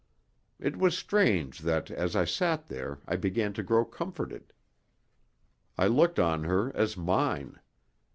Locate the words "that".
1.59-1.91